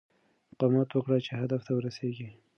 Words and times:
مقاومت 0.51 0.89
وکړه 0.93 1.17
چې 1.25 1.31
هدف 1.41 1.61
ته 1.67 1.71
ورسېږې. 1.75 2.29